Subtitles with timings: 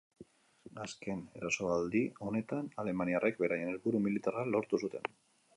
[0.85, 5.11] Azken erasoaldi honetan, alemaniarrek beraien helburu militarra lortu zuten.